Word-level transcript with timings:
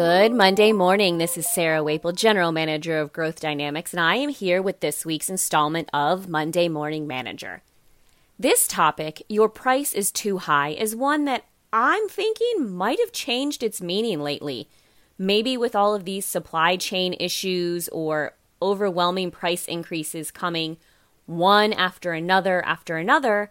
Good 0.00 0.32
Monday 0.32 0.70
morning. 0.70 1.18
This 1.18 1.36
is 1.36 1.48
Sarah 1.48 1.82
Waple, 1.82 2.12
General 2.12 2.52
Manager 2.52 3.00
of 3.00 3.12
Growth 3.12 3.40
Dynamics, 3.40 3.92
and 3.92 3.98
I 3.98 4.14
am 4.14 4.28
here 4.28 4.62
with 4.62 4.78
this 4.78 5.04
week's 5.04 5.28
installment 5.28 5.90
of 5.92 6.28
Monday 6.28 6.68
Morning 6.68 7.08
Manager. 7.08 7.62
This 8.38 8.68
topic, 8.68 9.24
your 9.28 9.48
price 9.48 9.92
is 9.92 10.12
too 10.12 10.38
high, 10.38 10.68
is 10.68 10.94
one 10.94 11.24
that 11.24 11.46
I'm 11.72 12.08
thinking 12.08 12.70
might 12.70 13.00
have 13.00 13.10
changed 13.10 13.64
its 13.64 13.80
meaning 13.80 14.20
lately. 14.20 14.68
Maybe 15.18 15.56
with 15.56 15.74
all 15.74 15.96
of 15.96 16.04
these 16.04 16.24
supply 16.24 16.76
chain 16.76 17.16
issues 17.18 17.88
or 17.88 18.34
overwhelming 18.62 19.32
price 19.32 19.66
increases 19.66 20.30
coming 20.30 20.76
one 21.26 21.72
after 21.72 22.12
another 22.12 22.64
after 22.64 22.98
another, 22.98 23.50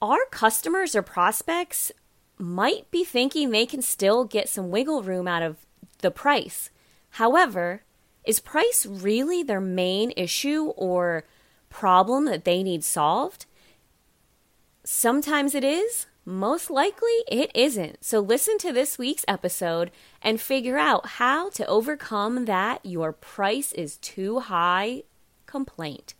our 0.00 0.24
customers 0.30 0.96
or 0.96 1.02
prospects 1.02 1.92
might 2.42 2.90
be 2.90 3.04
thinking 3.04 3.50
they 3.50 3.64
can 3.64 3.80
still 3.80 4.24
get 4.24 4.48
some 4.48 4.70
wiggle 4.70 5.02
room 5.02 5.28
out 5.28 5.42
of 5.42 5.64
the 6.00 6.10
price. 6.10 6.70
However, 7.10 7.84
is 8.24 8.40
price 8.40 8.84
really 8.84 9.44
their 9.44 9.60
main 9.60 10.12
issue 10.16 10.72
or 10.76 11.22
problem 11.70 12.24
that 12.24 12.44
they 12.44 12.64
need 12.64 12.82
solved? 12.82 13.46
Sometimes 14.82 15.54
it 15.54 15.62
is, 15.62 16.06
most 16.24 16.68
likely 16.68 17.22
it 17.28 17.52
isn't. 17.54 18.04
So 18.04 18.18
listen 18.18 18.58
to 18.58 18.72
this 18.72 18.98
week's 18.98 19.24
episode 19.28 19.92
and 20.20 20.40
figure 20.40 20.78
out 20.78 21.06
how 21.06 21.48
to 21.50 21.66
overcome 21.66 22.46
that 22.46 22.84
your 22.84 23.12
price 23.12 23.72
is 23.72 23.98
too 23.98 24.40
high 24.40 25.04
complaint. 25.46 26.14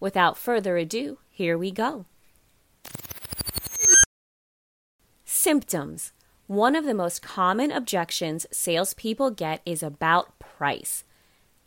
Without 0.00 0.36
further 0.36 0.76
ado, 0.76 1.18
here 1.30 1.56
we 1.56 1.70
go. 1.70 2.06
Symptoms. 5.50 6.12
One 6.46 6.76
of 6.76 6.84
the 6.84 6.94
most 6.94 7.22
common 7.22 7.72
objections 7.72 8.46
salespeople 8.52 9.32
get 9.32 9.62
is 9.66 9.82
about 9.82 10.38
price. 10.38 11.02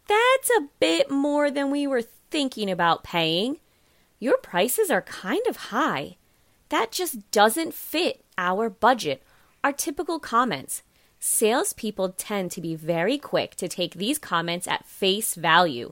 That's 0.07 0.49
a 0.57 0.69
bit 0.80 1.11
more 1.11 1.52
than 1.52 1.69
we 1.69 1.85
were 1.85 2.03
thinking 2.31 2.72
about 2.72 3.03
paying. 3.03 3.59
Your 4.19 4.38
prices 4.38 4.89
are 4.89 5.02
kind 5.02 5.41
of 5.49 5.73
high. 5.75 6.16
That 6.69 6.94
just 6.94 7.30
doesn't 7.31 7.73
fit 7.73 8.23
our 8.38 8.69
budget. 8.69 9.22
Our 9.66 9.73
typical 9.73 10.17
comments. 10.17 10.83
Salespeople 11.19 12.13
tend 12.13 12.52
to 12.52 12.61
be 12.61 12.75
very 12.75 13.17
quick 13.17 13.53
to 13.55 13.67
take 13.67 13.95
these 13.95 14.17
comments 14.17 14.66
at 14.66 14.88
face 14.88 15.35
value. 15.35 15.91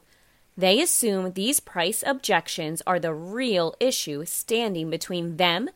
They 0.56 0.80
assume 0.80 1.34
these 1.34 1.60
price 1.60 2.06
objections 2.08 2.82
are 2.88 3.02
the 3.02 3.14
real 3.14 3.76
issue 3.82 4.24
standing 4.24 4.90
between 4.90 5.36
them 5.36 5.70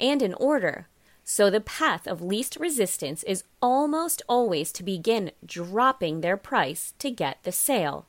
and 0.00 0.20
an 0.20 0.34
order. 0.34 0.88
So 1.32 1.48
the 1.48 1.60
path 1.60 2.08
of 2.08 2.20
least 2.20 2.56
resistance 2.58 3.22
is 3.22 3.44
almost 3.62 4.20
always 4.28 4.72
to 4.72 4.82
begin 4.82 5.30
dropping 5.46 6.22
their 6.22 6.36
price 6.36 6.92
to 6.98 7.08
get 7.08 7.38
the 7.44 7.52
sale. 7.52 8.08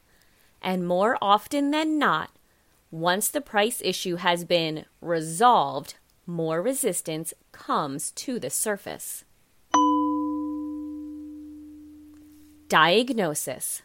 And 0.59 0.88
more 0.88 1.19
often 1.22 1.69
than 1.69 2.00
not, 2.00 2.31
once 2.89 3.28
the 3.28 3.39
price 3.39 3.80
issue 3.86 4.16
has 4.16 4.44
been 4.44 4.86
resolved, 5.02 5.94
more 6.25 6.63
resistance 6.63 7.31
comes 7.52 8.09
to 8.23 8.39
the 8.39 8.50
surface. 8.50 9.23
Diagnosis 12.69 13.83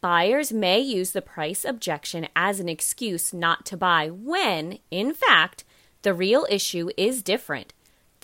Buyers 0.00 0.54
may 0.54 0.80
use 0.80 1.10
the 1.10 1.20
price 1.20 1.66
objection 1.66 2.28
as 2.34 2.60
an 2.60 2.70
excuse 2.70 3.34
not 3.34 3.66
to 3.66 3.76
buy 3.76 4.08
when, 4.08 4.78
in 4.90 5.12
fact, 5.12 5.64
the 6.00 6.14
real 6.14 6.46
issue 6.48 6.88
is 6.96 7.22
different 7.22 7.74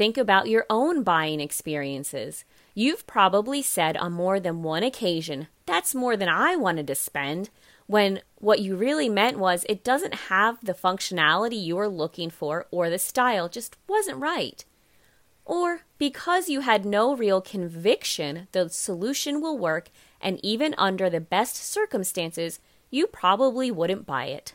Think 0.01 0.17
about 0.17 0.49
your 0.49 0.65
own 0.71 1.03
buying 1.03 1.41
experiences. 1.41 2.47
You've 2.73 3.07
probably 3.07 3.61
said 3.61 3.99
on 3.99 4.13
more 4.13 4.41
than 4.41 4.63
one 4.63 4.83
occasion, 4.83 5.49
That's 5.67 5.95
more 5.95 6.17
than 6.17 6.27
I 6.27 6.57
wanted 6.57 6.87
to 6.87 6.95
spend, 6.95 7.51
when 7.87 8.23
what 8.37 8.61
you 8.61 8.77
really 8.77 9.11
meant 9.11 9.39
was 9.39 9.67
it 9.69 9.85
doesn't 9.85 10.15
have 10.31 10.65
the 10.65 10.73
functionality 10.73 11.63
you 11.63 11.77
were 11.77 11.87
looking 11.87 12.31
for 12.31 12.67
or 12.71 12.89
the 12.89 12.99
style 12.99 13.51
just 13.51 13.77
wasn't 13.87 14.17
right. 14.17 14.65
Or 15.45 15.83
because 15.99 16.49
you 16.49 16.63
had 16.63 16.87
no 16.87 17.15
real 17.15 17.43
conviction 17.43 18.49
the 18.53 18.71
solution 18.71 19.43
will 19.43 19.59
work, 19.59 19.91
and 20.19 20.43
even 20.43 20.75
under 20.79 21.11
the 21.11 21.21
best 21.21 21.57
circumstances, 21.57 22.59
you 22.91 23.07
probably 23.07 23.71
wouldn't 23.71 24.07
buy 24.07 24.29
it. 24.29 24.55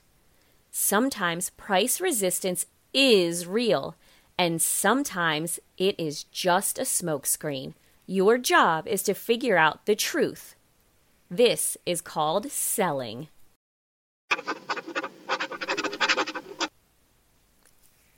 Sometimes 0.71 1.51
price 1.51 2.01
resistance 2.01 2.65
is 2.95 3.45
real 3.45 3.95
and 4.37 4.61
sometimes 4.61 5.59
it 5.77 5.95
is 5.99 6.25
just 6.25 6.77
a 6.77 6.83
smokescreen. 6.83 7.73
Your 8.05 8.37
job 8.37 8.87
is 8.87 9.01
to 9.03 9.13
figure 9.13 9.57
out 9.57 9.85
the 9.85 9.95
truth. 9.95 10.55
This 11.29 11.77
is 11.85 12.01
called 12.01 12.51
selling. 12.51 13.29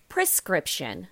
Prescription. 0.10 1.08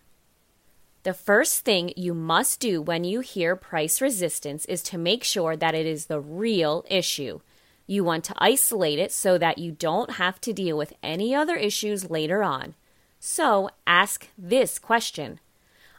The 1.03 1.13
first 1.13 1.63
thing 1.63 1.93
you 1.95 2.15
must 2.15 2.59
do 2.59 2.81
when 2.81 3.03
you 3.03 3.19
hear 3.19 3.55
price 3.55 4.01
resistance 4.01 4.65
is 4.65 4.81
to 4.83 4.97
make 4.97 5.23
sure 5.23 5.55
that 5.55 5.75
it 5.75 5.85
is 5.85 6.07
the 6.07 6.19
real 6.19 6.83
issue. 6.89 7.41
You 7.85 8.03
want 8.03 8.23
to 8.25 8.35
isolate 8.39 8.97
it 8.97 9.11
so 9.11 9.37
that 9.37 9.59
you 9.59 9.71
don't 9.71 10.13
have 10.13 10.41
to 10.41 10.51
deal 10.51 10.75
with 10.75 10.93
any 11.03 11.35
other 11.35 11.55
issues 11.55 12.09
later 12.09 12.43
on. 12.43 12.73
So 13.19 13.69
ask 13.87 14.27
this 14.37 14.79
question. 14.79 15.39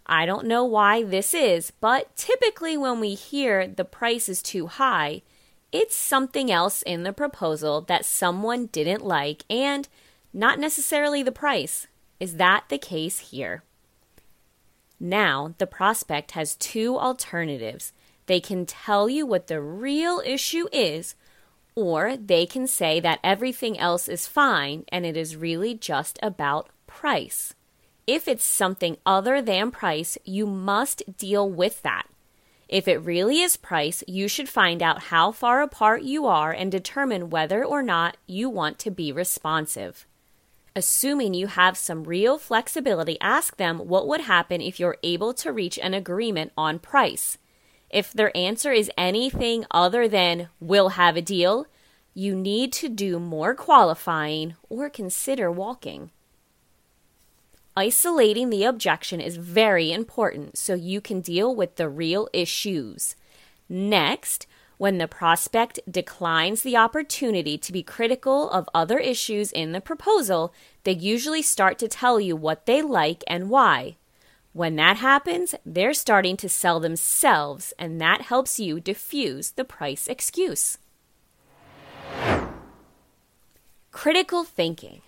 I 0.06 0.25
don't 0.25 0.47
know 0.47 0.65
why 0.65 1.03
this 1.03 1.34
is, 1.34 1.72
but 1.81 2.15
typically 2.15 2.77
when 2.77 3.00
we 3.00 3.15
hear 3.15 3.66
the 3.66 3.84
price 3.84 4.28
is 4.28 4.41
too 4.41 4.69
high, 4.69 5.22
it's 5.72 5.97
something 5.97 6.50
else 6.50 6.82
in 6.82 7.03
the 7.03 7.12
proposal 7.12 7.81
that 7.82 8.04
someone 8.04 8.66
didn't 8.66 9.04
like 9.04 9.44
and 9.50 9.88
not 10.32 10.60
necessarily 10.60 11.22
the 11.22 11.32
price. 11.32 11.88
Is 12.21 12.37
that 12.37 12.65
the 12.69 12.78
case 12.78 13.19
here? 13.31 13.65
Now, 14.98 15.54
the 15.59 15.66
prospect 15.66 16.31
has 16.33 16.54
two 16.54 16.97
alternatives. 16.98 17.93
They 18.27 18.41
can 18.41 18.65
tell 18.65 19.09
you 19.09 19.27
what 19.27 19.48
the 19.48 19.60
real 19.60 20.22
issue 20.25 20.69
is, 20.72 21.15
or 21.75 22.16
they 22.16 22.47
can 22.47 22.66
say 22.66 23.00
that 23.00 23.21
everything 23.22 23.78
else 23.78 24.09
is 24.09 24.27
fine 24.27 24.84
and 24.88 25.04
it 25.04 25.16
is 25.16 25.37
really 25.37 25.75
just 25.75 26.19
about 26.22 26.71
price. 26.96 27.52
If 28.06 28.26
it's 28.26 28.42
something 28.42 28.96
other 29.04 29.42
than 29.42 29.70
price, 29.70 30.16
you 30.24 30.46
must 30.46 31.02
deal 31.18 31.46
with 31.48 31.82
that. 31.82 32.06
If 32.68 32.88
it 32.88 33.04
really 33.04 33.40
is 33.40 33.58
price, 33.58 34.02
you 34.08 34.28
should 34.28 34.48
find 34.48 34.82
out 34.82 35.04
how 35.12 35.30
far 35.30 35.60
apart 35.60 36.02
you 36.02 36.26
are 36.26 36.52
and 36.52 36.72
determine 36.72 37.28
whether 37.28 37.62
or 37.62 37.82
not 37.82 38.16
you 38.26 38.48
want 38.48 38.78
to 38.78 38.90
be 38.90 39.12
responsive. 39.12 40.06
Assuming 40.74 41.34
you 41.34 41.48
have 41.48 41.76
some 41.76 42.04
real 42.04 42.38
flexibility, 42.38 43.20
ask 43.20 43.58
them 43.58 43.78
what 43.78 44.08
would 44.08 44.22
happen 44.22 44.62
if 44.62 44.80
you're 44.80 44.98
able 45.02 45.34
to 45.34 45.52
reach 45.52 45.78
an 45.78 45.92
agreement 45.92 46.52
on 46.56 46.78
price. 46.78 47.36
If 47.90 48.10
their 48.10 48.34
answer 48.34 48.72
is 48.72 48.90
anything 48.96 49.66
other 49.70 50.08
than, 50.08 50.48
we'll 50.60 50.90
have 50.90 51.16
a 51.16 51.22
deal, 51.22 51.66
you 52.14 52.34
need 52.34 52.72
to 52.72 52.88
do 52.88 53.20
more 53.20 53.54
qualifying 53.54 54.54
or 54.70 54.88
consider 54.88 55.52
walking. 55.52 56.10
Isolating 57.78 58.48
the 58.48 58.64
objection 58.64 59.20
is 59.20 59.37
very 59.37 59.92
important 59.92 60.56
so 60.56 60.72
you 60.72 61.03
can 61.03 61.20
deal 61.20 61.54
with 61.54 61.76
the 61.76 61.91
real 61.91 62.26
issues. 62.32 63.16
Next, 63.69 64.47
when 64.78 64.97
the 64.97 65.06
prospect 65.06 65.78
declines 65.91 66.62
the 66.62 66.76
opportunity 66.76 67.59
to 67.59 67.72
be 67.72 67.82
critical 67.82 68.48
of 68.48 68.66
other 68.75 68.98
issues 68.98 69.53
in 69.53 69.72
the 69.72 69.82
proposal, 69.82 70.54
they 70.84 70.92
usually 70.92 71.42
start 71.42 71.78
to 71.81 71.88
tell 71.88 72.19
you 72.19 72.34
what 72.34 72.65
they 72.65 72.81
like 72.81 73.22
and 73.26 73.50
why. 73.50 73.97
When 74.54 74.77
that 74.77 74.97
happens, 74.97 75.54
they're 75.66 75.92
starting 75.92 76.39
to 76.39 76.48
sell 76.48 76.80
themselves, 76.80 77.74
and 77.78 78.00
that 78.00 78.22
helps 78.22 78.59
you 78.59 78.80
diffuse 78.80 79.50
the 79.50 79.65
price 79.65 80.09
excuse. 80.09 80.78
Critical 83.92 84.45
thinking. 84.45 85.03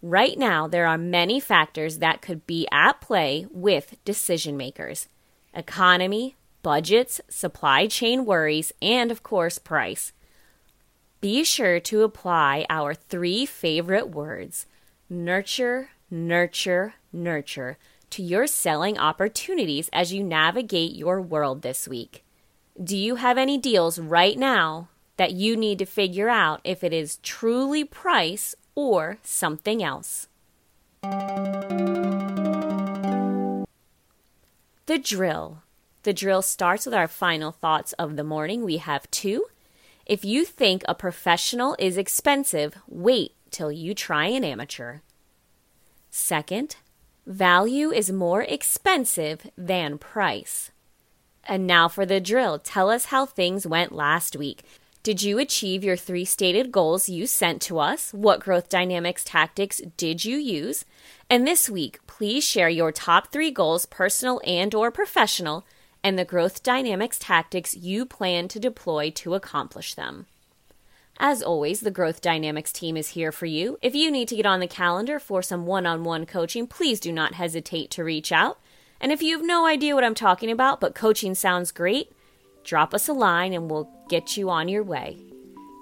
Right 0.00 0.38
now, 0.38 0.68
there 0.68 0.86
are 0.86 0.98
many 0.98 1.40
factors 1.40 1.98
that 1.98 2.22
could 2.22 2.46
be 2.46 2.68
at 2.70 3.00
play 3.00 3.46
with 3.50 3.96
decision 4.04 4.56
makers 4.56 5.08
economy, 5.54 6.36
budgets, 6.62 7.20
supply 7.28 7.86
chain 7.88 8.24
worries, 8.24 8.72
and 8.80 9.10
of 9.10 9.22
course, 9.22 9.58
price. 9.58 10.12
Be 11.20 11.42
sure 11.42 11.80
to 11.80 12.02
apply 12.02 12.64
our 12.70 12.94
three 12.94 13.44
favorite 13.44 14.10
words 14.10 14.66
nurture, 15.10 15.90
nurture, 16.10 16.94
nurture 17.12 17.76
to 18.10 18.22
your 18.22 18.46
selling 18.46 18.98
opportunities 18.98 19.90
as 19.92 20.12
you 20.12 20.22
navigate 20.22 20.94
your 20.94 21.20
world 21.20 21.62
this 21.62 21.88
week. 21.88 22.24
Do 22.82 22.96
you 22.96 23.16
have 23.16 23.36
any 23.36 23.58
deals 23.58 23.98
right 23.98 24.38
now 24.38 24.88
that 25.16 25.32
you 25.32 25.56
need 25.56 25.80
to 25.80 25.84
figure 25.84 26.28
out 26.28 26.60
if 26.62 26.84
it 26.84 26.92
is 26.92 27.18
truly 27.22 27.82
price 27.84 28.54
or 28.78 29.18
something 29.24 29.82
else. 29.82 30.28
The 34.86 34.98
drill. 35.02 35.62
The 36.04 36.12
drill 36.12 36.42
starts 36.42 36.86
with 36.86 36.94
our 36.94 37.08
final 37.08 37.50
thoughts 37.50 37.92
of 37.94 38.14
the 38.14 38.22
morning. 38.22 38.62
We 38.64 38.76
have 38.76 39.10
two. 39.10 39.46
If 40.06 40.24
you 40.24 40.44
think 40.44 40.84
a 40.86 40.94
professional 40.94 41.74
is 41.80 41.96
expensive, 41.96 42.78
wait 42.86 43.32
till 43.50 43.72
you 43.72 43.94
try 43.94 44.28
an 44.28 44.44
amateur. 44.44 44.98
Second, 46.08 46.76
value 47.26 47.90
is 47.90 48.12
more 48.12 48.42
expensive 48.42 49.50
than 49.58 49.98
price. 49.98 50.70
And 51.42 51.66
now 51.66 51.88
for 51.88 52.06
the 52.06 52.20
drill. 52.20 52.60
Tell 52.60 52.90
us 52.90 53.06
how 53.06 53.26
things 53.26 53.66
went 53.66 53.90
last 53.90 54.36
week. 54.36 54.62
Did 55.02 55.22
you 55.22 55.38
achieve 55.38 55.84
your 55.84 55.96
three 55.96 56.24
stated 56.24 56.72
goals 56.72 57.08
you 57.08 57.26
sent 57.26 57.62
to 57.62 57.78
us? 57.78 58.12
What 58.12 58.40
growth 58.40 58.68
dynamics 58.68 59.22
tactics 59.24 59.80
did 59.96 60.24
you 60.24 60.36
use? 60.36 60.84
And 61.30 61.46
this 61.46 61.70
week, 61.70 62.00
please 62.06 62.44
share 62.44 62.68
your 62.68 62.90
top 62.90 63.30
3 63.30 63.50
goals, 63.52 63.86
personal 63.86 64.40
and 64.44 64.74
or 64.74 64.90
professional, 64.90 65.64
and 66.02 66.18
the 66.18 66.24
growth 66.24 66.62
dynamics 66.62 67.18
tactics 67.18 67.76
you 67.76 68.04
plan 68.06 68.48
to 68.48 68.58
deploy 68.58 69.10
to 69.10 69.34
accomplish 69.34 69.94
them. 69.94 70.26
As 71.20 71.42
always, 71.42 71.80
the 71.80 71.90
Growth 71.90 72.20
Dynamics 72.20 72.72
team 72.72 72.96
is 72.96 73.08
here 73.08 73.32
for 73.32 73.46
you. 73.46 73.76
If 73.82 73.94
you 73.94 74.10
need 74.10 74.28
to 74.28 74.36
get 74.36 74.46
on 74.46 74.60
the 74.60 74.68
calendar 74.68 75.18
for 75.18 75.42
some 75.42 75.66
one 75.66 75.84
on 75.84 76.04
one 76.04 76.26
coaching, 76.26 76.66
please 76.68 77.00
do 77.00 77.12
not 77.12 77.34
hesitate 77.34 77.90
to 77.92 78.04
reach 78.04 78.30
out. 78.30 78.60
And 79.00 79.10
if 79.10 79.20
you 79.20 79.36
have 79.36 79.46
no 79.46 79.66
idea 79.66 79.94
what 79.96 80.04
I'm 80.04 80.14
talking 80.14 80.50
about, 80.50 80.80
but 80.80 80.94
coaching 80.94 81.34
sounds 81.34 81.72
great, 81.72 82.12
drop 82.68 82.92
us 82.92 83.08
a 83.08 83.12
line 83.12 83.54
and 83.54 83.70
we'll 83.70 83.88
get 84.08 84.36
you 84.36 84.50
on 84.50 84.68
your 84.68 84.82
way. 84.84 85.16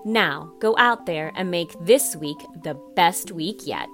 Now, 0.05 0.53
go 0.61 0.77
out 0.79 1.05
there 1.05 1.33
and 1.35 1.51
make 1.51 1.75
this 1.81 2.15
week 2.15 2.39
the 2.63 2.75
best 2.95 3.33
week 3.33 3.67
yet. 3.67 3.89